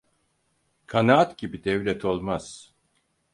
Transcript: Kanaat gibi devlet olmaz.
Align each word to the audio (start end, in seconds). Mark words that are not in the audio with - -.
Kanaat 0.85 1.37
gibi 1.37 1.63
devlet 1.63 2.05
olmaz. 2.05 2.73